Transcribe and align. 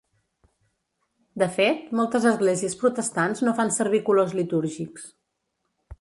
De 1.43 1.49
fet, 1.57 1.83
moltes 1.99 2.25
esglésies 2.31 2.77
protestants 2.85 3.45
no 3.49 3.55
fan 3.61 3.73
servir 3.79 4.03
colors 4.11 4.37
litúrgics. 4.41 5.07